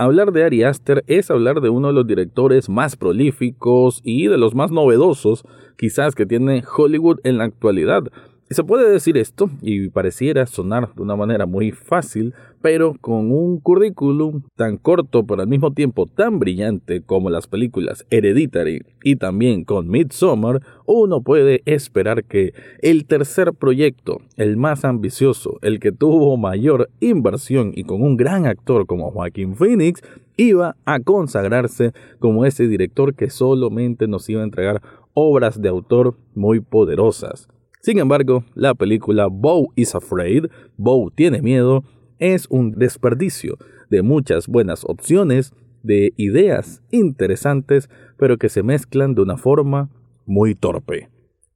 [0.00, 4.38] Hablar de Ari Aster es hablar de uno de los directores más prolíficos y de
[4.38, 5.44] los más novedosos
[5.76, 8.04] quizás que tiene Hollywood en la actualidad.
[8.52, 13.30] Y se puede decir esto, y pareciera sonar de una manera muy fácil, pero con
[13.30, 19.14] un currículum tan corto pero al mismo tiempo tan brillante como las películas Hereditary y
[19.14, 22.52] también con Midsommar, uno puede esperar que
[22.82, 28.46] el tercer proyecto, el más ambicioso, el que tuvo mayor inversión y con un gran
[28.46, 30.02] actor como Joaquín Phoenix,
[30.36, 34.82] iba a consagrarse como ese director que solamente nos iba a entregar
[35.14, 37.48] obras de autor muy poderosas.
[37.80, 41.84] Sin embargo, la película Bow is Afraid, Bow tiene miedo,
[42.18, 43.56] es un desperdicio
[43.88, 45.52] de muchas buenas opciones,
[45.82, 47.88] de ideas interesantes,
[48.18, 49.88] pero que se mezclan de una forma
[50.26, 51.08] muy torpe.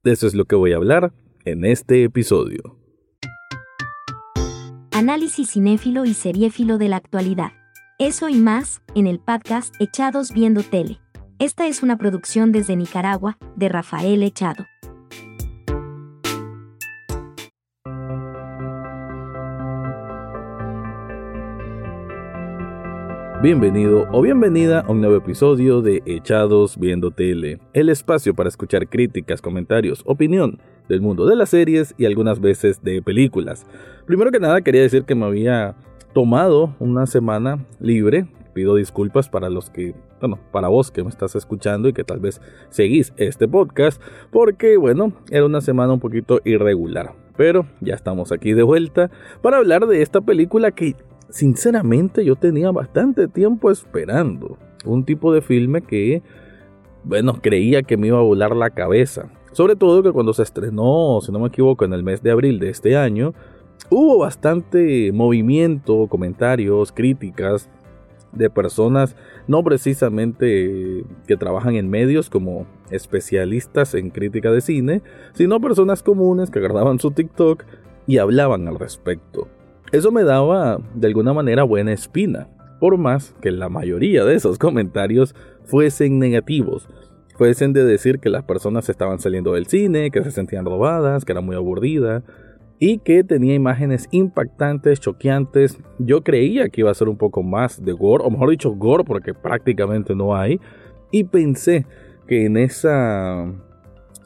[0.03, 1.13] De eso es lo que voy a hablar
[1.45, 2.79] en este episodio.
[4.93, 7.53] Análisis cinéfilo y seriéfilo de la actualidad.
[7.99, 11.01] Eso y más, en el podcast Echados Viendo Tele.
[11.39, 14.65] Esta es una producción desde Nicaragua, de Rafael Echado.
[23.45, 28.89] Bienvenido o bienvenida a un nuevo episodio de Echados Viendo Tele, el espacio para escuchar
[28.89, 33.67] críticas, comentarios, opinión del mundo de las series y algunas veces de películas.
[34.07, 35.77] Primero que nada quería decir que me había
[36.15, 38.27] tomado una semana libre.
[38.55, 42.21] Pido disculpas para los que, bueno, para vos que me estás escuchando y que tal
[42.21, 47.13] vez seguís este podcast, porque bueno, era una semana un poquito irregular.
[47.37, 49.11] Pero ya estamos aquí de vuelta
[49.43, 50.97] para hablar de esta película que
[51.31, 56.23] sinceramente yo tenía bastante tiempo esperando un tipo de filme que,
[57.05, 59.31] bueno, creía que me iba a volar la cabeza.
[59.53, 62.59] Sobre todo que cuando se estrenó, si no me equivoco, en el mes de abril
[62.59, 63.35] de este año,
[63.91, 67.69] hubo bastante movimiento, comentarios, críticas
[68.33, 75.03] de personas no precisamente que trabajan en medios como especialistas en crítica de cine,
[75.35, 77.65] sino personas comunes que agarraban su TikTok
[78.07, 79.49] y hablaban al respecto.
[79.93, 82.49] Eso me daba de alguna manera buena espina,
[82.81, 85.35] por más que la mayoría de esos comentarios
[85.65, 86.89] fuesen negativos,
[87.37, 91.33] fuesen de decir que las personas estaban saliendo del cine, que se sentían robadas, que
[91.33, 92.23] era muy aburrida
[92.79, 95.79] y que tenía imágenes impactantes, choqueantes.
[95.99, 99.05] Yo creía que iba a ser un poco más de gore, o mejor dicho, gore
[99.05, 100.61] porque prácticamente no hay,
[101.11, 101.87] y pensé
[102.27, 103.45] que en esa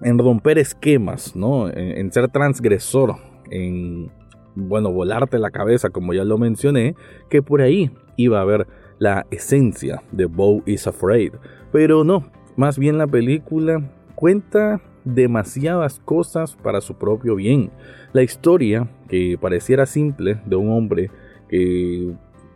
[0.00, 1.69] en romper esquemas, ¿no?
[1.69, 3.16] En, en ser transgresor,
[3.50, 4.10] en
[4.58, 6.94] bueno, volarte la cabeza, como ya lo mencioné,
[7.28, 8.66] que por ahí iba a haber
[8.98, 11.32] la esencia de Bo is Afraid.
[11.72, 12.24] Pero no,
[12.56, 13.82] más bien la película
[14.14, 17.70] cuenta demasiadas cosas para su propio bien.
[18.12, 21.10] La historia, que pareciera simple, de un hombre
[21.48, 22.14] que,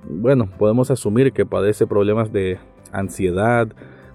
[0.08, 2.58] bueno, podemos asumir que padece problemas de
[2.90, 3.69] ansiedad,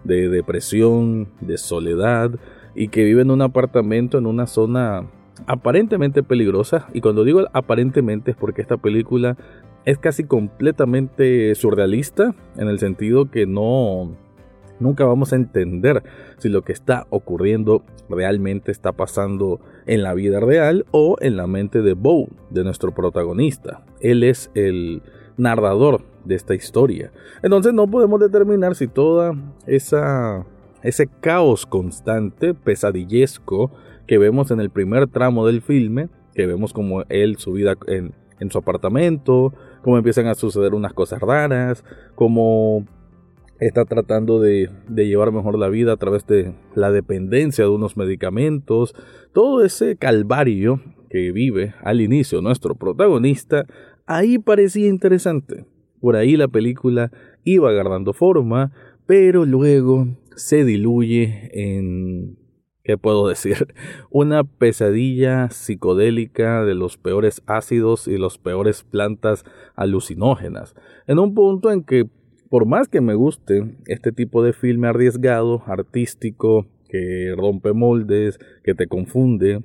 [0.04, 2.32] de depresión, de soledad,
[2.76, 5.08] y que vive en un apartamento en una zona
[5.46, 6.88] aparentemente peligrosa.
[6.94, 9.38] Y cuando digo aparentemente es porque esta película
[9.86, 14.16] es casi completamente surrealista en el sentido que no
[14.80, 16.04] nunca vamos a entender
[16.38, 21.48] si lo que está ocurriendo realmente está pasando en la vida real o en la
[21.48, 23.84] mente de Bo, de nuestro protagonista.
[24.00, 25.02] Él es el
[25.38, 27.12] narrador de esta historia.
[27.42, 29.34] Entonces no podemos determinar si toda
[29.66, 30.46] esa
[30.84, 33.72] ese caos constante, pesadillesco
[34.08, 38.14] que vemos en el primer tramo del filme, que vemos como él su vida en,
[38.50, 41.84] su apartamento, cómo empiezan a suceder unas cosas raras,
[42.16, 42.86] cómo
[43.60, 47.98] está tratando de, de, llevar mejor la vida a través de la dependencia de unos
[47.98, 48.96] medicamentos,
[49.34, 53.66] todo ese calvario que vive al inicio nuestro protagonista,
[54.06, 55.66] ahí parecía interesante.
[56.00, 57.12] Por ahí la película
[57.44, 58.72] iba agarrando forma,
[59.08, 62.38] pero luego se diluye en
[62.88, 63.68] ¿qué puedo decir?
[64.10, 69.44] Una pesadilla psicodélica de los peores ácidos y las peores plantas
[69.76, 70.74] alucinógenas.
[71.06, 72.06] En un punto en que,
[72.50, 78.74] por más que me guste este tipo de filme arriesgado, artístico, que rompe moldes, que
[78.74, 79.62] te confunde,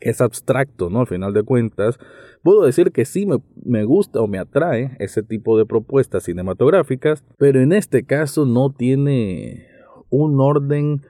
[0.00, 1.00] que es abstracto, ¿no?
[1.00, 1.98] Al final de cuentas,
[2.42, 7.22] puedo decir que sí me, me, gusta o me atrae ese tipo de propuestas cinematográficas,
[7.36, 9.66] pero en este caso no tiene
[10.08, 11.02] un orden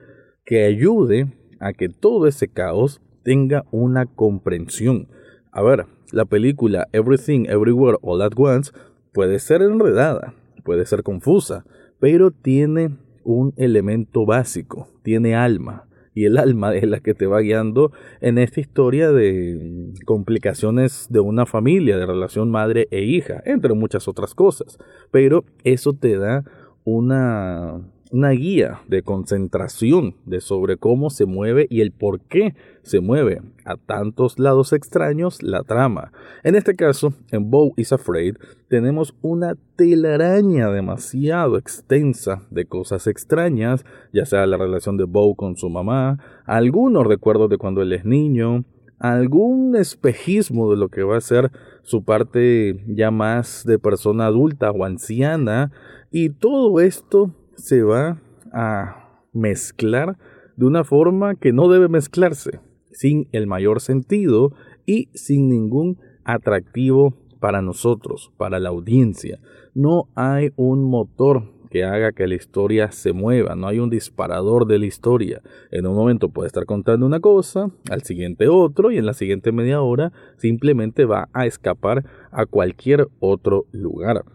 [0.49, 1.27] que ayude
[1.59, 5.07] a que todo ese caos tenga una comprensión.
[5.51, 8.71] A ver, la película Everything Everywhere All at Once
[9.13, 11.65] puede ser enredada, puede ser confusa,
[11.99, 17.41] pero tiene un elemento básico, tiene alma, y el alma es la que te va
[17.41, 23.75] guiando en esta historia de complicaciones de una familia, de relación madre e hija, entre
[23.75, 24.79] muchas otras cosas.
[25.11, 26.43] Pero eso te da
[26.85, 33.01] una una guía de concentración de sobre cómo se mueve y el por qué se
[33.01, 36.11] mueve a tantos lados extraños la trama.
[36.43, 43.85] En este caso, en Bo is Afraid, tenemos una telaraña demasiado extensa de cosas extrañas,
[44.11, 48.05] ya sea la relación de Bo con su mamá, algunos recuerdos de cuando él es
[48.05, 48.65] niño,
[48.97, 51.51] algún espejismo de lo que va a ser
[51.83, 55.71] su parte ya más de persona adulta o anciana,
[56.11, 58.21] y todo esto se va
[58.51, 60.17] a mezclar
[60.55, 62.59] de una forma que no debe mezclarse,
[62.91, 64.53] sin el mayor sentido
[64.85, 69.39] y sin ningún atractivo para nosotros, para la audiencia.
[69.73, 74.65] No hay un motor que haga que la historia se mueva, no hay un disparador
[74.65, 75.41] de la historia.
[75.69, 79.51] En un momento puede estar contando una cosa, al siguiente otro y en la siguiente
[79.51, 84.25] media hora simplemente va a escapar a cualquier otro lugar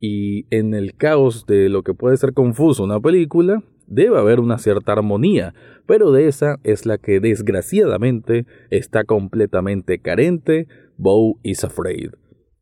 [0.00, 4.58] y en el caos de lo que puede ser confuso una película, debe haber una
[4.58, 5.54] cierta armonía,
[5.86, 10.66] pero de esa es la que desgraciadamente está completamente carente,
[10.96, 12.12] Bo is Afraid.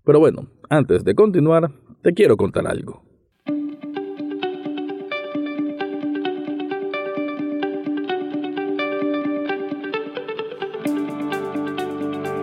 [0.05, 1.71] Pero bueno, antes de continuar,
[2.03, 3.08] te quiero contar algo.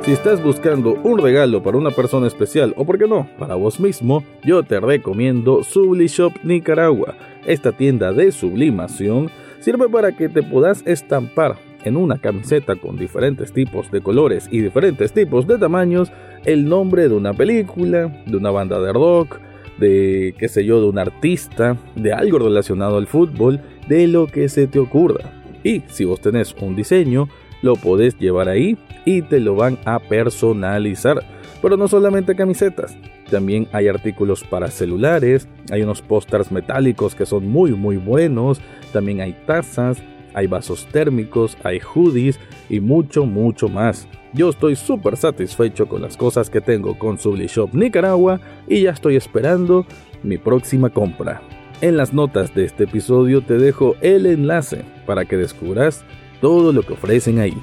[0.05, 3.79] Si estás buscando un regalo para una persona especial o, por qué no, para vos
[3.79, 7.15] mismo, yo te recomiendo Sublishop Nicaragua.
[7.47, 9.31] Esta tienda de sublimación
[9.61, 14.59] sirve para que te puedas estampar en una camiseta con diferentes tipos de colores y
[14.59, 16.11] diferentes tipos de tamaños
[16.45, 19.39] el nombre de una película, de una banda de rock,
[19.79, 23.59] de qué sé yo, de un artista, de algo relacionado al fútbol,
[23.89, 25.31] de lo que se te ocurra.
[25.63, 27.27] Y si vos tenés un diseño,
[27.65, 31.21] lo podés llevar ahí y te lo van a personalizar.
[31.61, 32.95] Pero no solamente camisetas,
[33.29, 38.61] también hay artículos para celulares, hay unos pósters metálicos que son muy muy buenos,
[38.93, 40.01] también hay tazas,
[40.35, 42.39] hay vasos térmicos, hay hoodies
[42.69, 44.07] y mucho mucho más.
[44.33, 49.15] Yo estoy súper satisfecho con las cosas que tengo con Shop Nicaragua y ya estoy
[49.15, 49.85] esperando
[50.23, 51.41] mi próxima compra.
[51.81, 56.05] En las notas de este episodio te dejo el enlace para que descubras
[56.41, 57.57] todo lo que ofrecen ahí.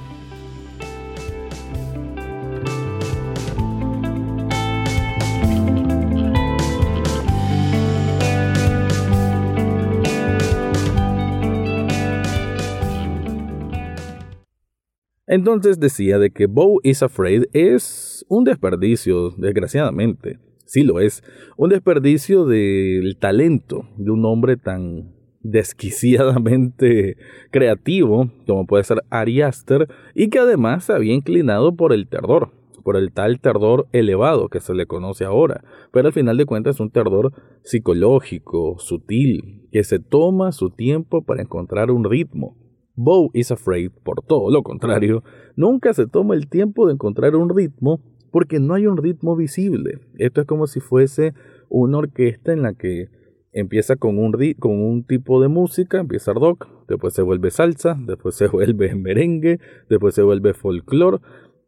[15.33, 20.37] Entonces decía de que Bo is Afraid es un desperdicio, desgraciadamente.
[20.65, 21.23] Sí lo es.
[21.57, 25.12] Un desperdicio del talento de un hombre tan
[25.43, 27.17] desquiciadamente
[27.51, 32.51] creativo, como puede ser Ari Aster, y que además se había inclinado por el terror,
[32.83, 36.77] por el tal terror elevado que se le conoce ahora, pero al final de cuentas
[36.77, 37.31] es un terror
[37.63, 42.57] psicológico, sutil, que se toma su tiempo para encontrar un ritmo.
[42.95, 45.23] Bo is Afraid, por todo lo contrario,
[45.55, 48.01] nunca se toma el tiempo de encontrar un ritmo
[48.31, 49.99] porque no hay un ritmo visible.
[50.17, 51.33] Esto es como si fuese
[51.69, 53.09] una orquesta en la que
[53.53, 58.35] empieza con un, con un tipo de música, empieza rock, después se vuelve salsa, después
[58.35, 59.59] se vuelve merengue,
[59.89, 61.19] después se vuelve folclore,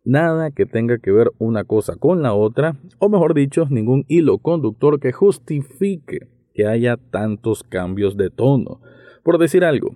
[0.03, 4.39] nada que tenga que ver una cosa con la otra, o mejor dicho, ningún hilo
[4.39, 8.81] conductor que justifique que haya tantos cambios de tono.
[9.23, 9.95] Por decir algo,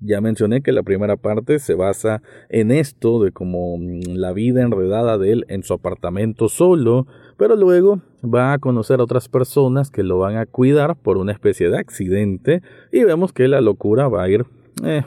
[0.00, 4.62] ya mencioné que la primera parte se basa en esto de como mm, la vida
[4.62, 7.06] enredada de él en su apartamento solo,
[7.38, 11.32] pero luego va a conocer a otras personas que lo van a cuidar por una
[11.32, 12.62] especie de accidente
[12.92, 14.46] y vemos que la locura va a ir
[14.84, 15.02] eh,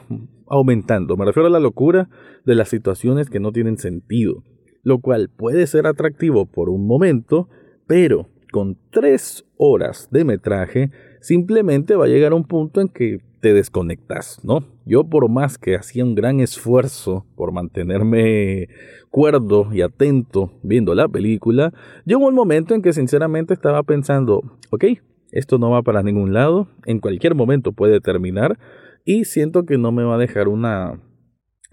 [0.48, 1.18] aumentando.
[1.18, 2.10] Me refiero a la locura
[2.46, 4.44] de las situaciones que no tienen sentido,
[4.84, 7.50] lo cual puede ser atractivo por un momento,
[7.88, 10.92] pero con tres horas de metraje
[11.22, 14.66] simplemente va a llegar a un punto en que te desconectas, ¿no?
[14.88, 18.70] Yo por más que hacía un gran esfuerzo por mantenerme
[19.12, 21.72] cuerdo y atento viendo la película,
[22.06, 24.86] llegó un momento en que sinceramente estaba pensando, ok,
[25.32, 28.58] esto no va para ningún lado, en cualquier momento puede terminar
[29.06, 31.00] y siento que no me va a dejar una,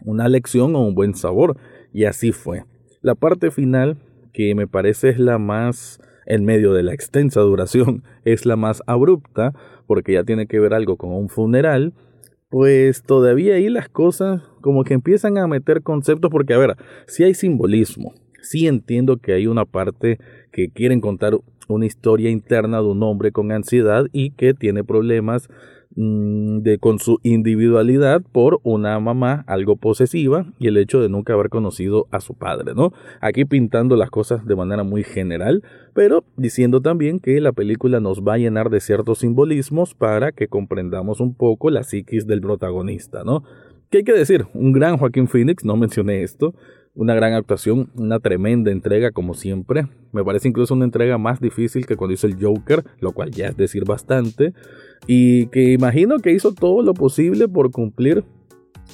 [0.04, 1.56] una lección o un buen sabor.
[1.90, 2.64] Y así fue.
[3.00, 3.96] La parte final,
[4.34, 8.82] que me parece es la más en medio de la extensa duración es la más
[8.86, 9.54] abrupta,
[9.92, 11.92] porque ya tiene que ver algo con un funeral,
[12.48, 17.24] pues todavía ahí las cosas como que empiezan a meter conceptos, porque a ver, si
[17.24, 20.18] hay simbolismo, sí entiendo que hay una parte
[20.50, 21.34] que quieren contar
[21.68, 25.50] una historia interna de un hombre con ansiedad y que tiene problemas
[25.94, 31.48] de con su individualidad por una mamá algo posesiva y el hecho de nunca haber
[31.48, 32.92] conocido a su padre, ¿no?
[33.20, 35.62] Aquí pintando las cosas de manera muy general,
[35.94, 40.48] pero diciendo también que la película nos va a llenar de ciertos simbolismos para que
[40.48, 43.44] comprendamos un poco la psiquis del protagonista, ¿no?
[43.90, 44.46] ¿Qué hay que decir?
[44.54, 46.54] Un gran Joaquín Phoenix, no mencioné esto,
[46.94, 49.86] una gran actuación, una tremenda entrega como siempre.
[50.12, 53.48] Me parece incluso una entrega más difícil que cuando hizo el Joker, lo cual ya
[53.48, 54.52] es decir bastante.
[55.06, 58.24] Y que imagino que hizo todo lo posible por cumplir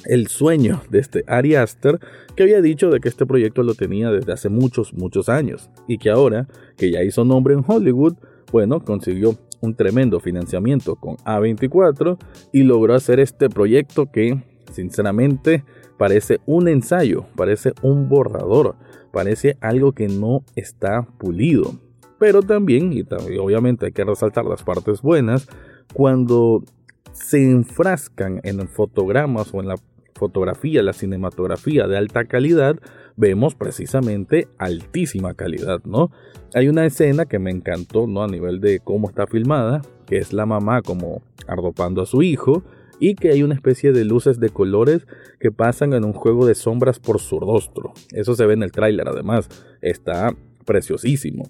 [0.05, 1.99] el sueño de este Ari Aster
[2.35, 5.97] que había dicho de que este proyecto lo tenía desde hace muchos, muchos años y
[5.97, 8.15] que ahora que ya hizo nombre en Hollywood,
[8.51, 12.17] bueno, consiguió un tremendo financiamiento con A24
[12.53, 14.41] y logró hacer este proyecto que
[14.71, 15.63] sinceramente
[15.99, 18.75] parece un ensayo, parece un borrador,
[19.11, 21.73] parece algo que no está pulido.
[22.17, 23.05] Pero también, y
[23.37, 25.49] obviamente hay que resaltar las partes buenas,
[25.93, 26.63] cuando
[27.11, 29.75] se enfrascan en fotogramas o en la
[30.15, 32.77] fotografía, la cinematografía de alta calidad,
[33.17, 36.11] vemos precisamente altísima calidad, ¿no?
[36.53, 38.23] Hay una escena que me encantó, ¿no?
[38.23, 42.63] A nivel de cómo está filmada, que es la mamá como arropando a su hijo,
[42.99, 45.07] y que hay una especie de luces de colores
[45.39, 47.93] que pasan en un juego de sombras por su rostro.
[48.11, 49.49] Eso se ve en el tráiler además,
[49.81, 51.49] está preciosísimo.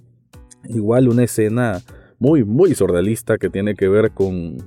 [0.65, 1.81] Igual una escena
[2.19, 4.57] muy muy sordalista que tiene que ver con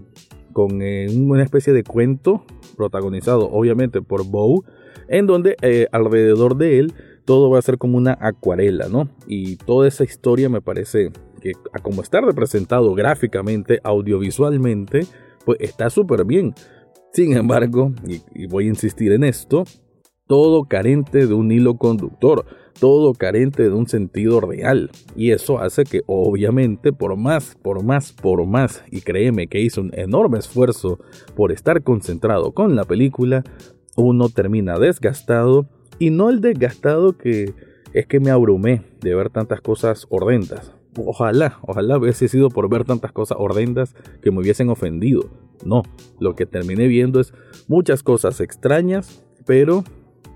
[0.53, 2.45] con eh, una especie de cuento
[2.77, 4.65] protagonizado obviamente por Bow
[5.09, 9.09] en donde eh, alrededor de él todo va a ser como una acuarela, ¿no?
[9.27, 15.07] Y toda esa historia me parece que a como está representado gráficamente, audiovisualmente,
[15.45, 16.55] pues está súper bien.
[17.13, 17.93] Sin embargo,
[18.35, 19.65] y, voy a insistir en esto,
[20.27, 22.47] todo carente de un hilo conductor,
[22.81, 24.91] todo carente de un sentido real.
[25.15, 29.83] Y eso hace que obviamente por más, por más, por más, y créeme que hizo
[29.83, 31.01] un enorme esfuerzo
[31.37, 33.45] por estar concentrado con la película,
[33.95, 35.67] uno termina desgastado
[35.99, 37.53] y no el desgastado que
[37.93, 40.73] es que me abrumé de ver tantas cosas horrendas.
[40.97, 45.31] Ojalá, ojalá hubiese sido por ver tantas cosas horrendas que me hubiesen ofendido.
[45.65, 45.83] No,
[46.21, 47.33] lo que terminé viendo es
[47.69, 49.85] muchas cosas extrañas, pero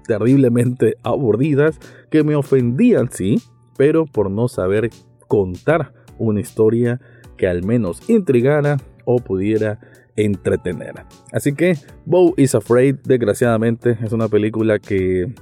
[0.07, 1.79] terriblemente aburridas,
[2.11, 3.43] que me ofendían, sí,
[3.77, 4.91] pero por no saber
[5.29, 7.01] contar una historia
[7.37, 9.81] que al menos intrigara o pudiera
[10.17, 10.95] entretener.
[11.33, 11.75] Así que
[12.07, 15.35] Bo is Afraid, desgraciadamente, es una película que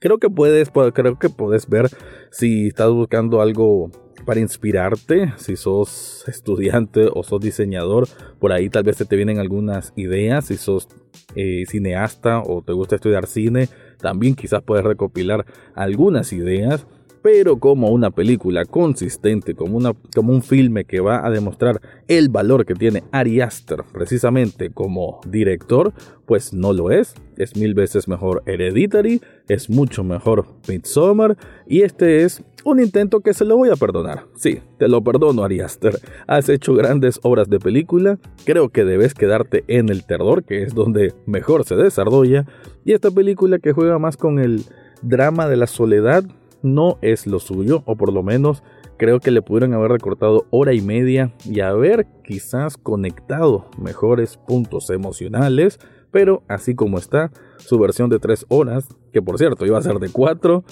[0.00, 1.90] creo que puedes, creo que puedes ver
[2.30, 3.90] si estás buscando algo
[4.28, 8.06] para inspirarte, si sos estudiante o sos diseñador,
[8.38, 10.86] por ahí tal vez te, te vienen algunas ideas, si sos
[11.34, 16.86] eh, cineasta o te gusta estudiar cine, también quizás puedes recopilar algunas ideas
[17.22, 22.74] pero como una película consistente, como, un filme que va a demostrar el valor que
[22.74, 25.92] tiene Ari Aster precisamente como director,
[26.26, 27.14] pues no lo es.
[27.36, 33.34] Es mil veces mejor Hereditary, es mucho mejor Midsommar y este es un intento que
[33.34, 34.26] se lo voy a perdonar.
[34.34, 35.98] Sí, te lo perdono Ari Aster.
[36.26, 40.74] Has hecho grandes obras de película, creo que debes quedarte en el terror, que es
[40.74, 42.46] donde mejor se desarrolla,
[42.84, 44.64] y esta película que juega más con el
[45.02, 46.24] drama de la soledad
[46.62, 48.62] no es lo suyo, o por lo menos
[48.96, 54.90] creo que le pudieron haber recortado hora y media y haber quizás conectado mejores puntos
[54.90, 55.78] emocionales,
[56.10, 59.98] pero así como está, su versión de 3 horas, que por cierto iba a ser
[59.98, 60.64] de 4,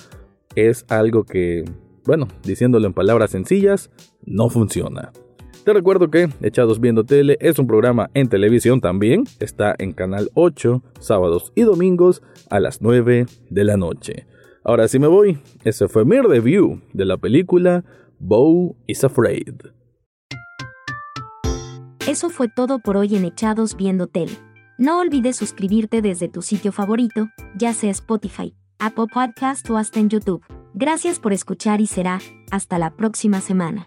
[0.56, 1.64] es algo que,
[2.04, 3.90] bueno, diciéndolo en palabras sencillas,
[4.24, 5.12] no funciona.
[5.64, 10.30] Te recuerdo que Echados Viendo Tele es un programa en televisión también, está en Canal
[10.34, 14.26] 8, sábados y domingos a las 9 de la noche.
[14.66, 15.38] Ahora sí me voy.
[15.62, 17.84] Ese fue mi review de la película
[18.18, 19.54] Bo is Afraid.
[22.08, 24.32] Eso fue todo por hoy en Echados Viendo Tele.
[24.76, 30.08] No olvides suscribirte desde tu sitio favorito, ya sea Spotify, Apple Podcast o hasta en
[30.08, 30.42] YouTube.
[30.74, 32.18] Gracias por escuchar y será
[32.50, 33.86] hasta la próxima semana.